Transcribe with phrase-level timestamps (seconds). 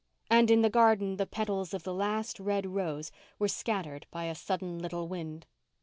[0.31, 4.33] And in the garden the petals of the last red rose were scattered by a
[4.33, 5.45] sudden little wind.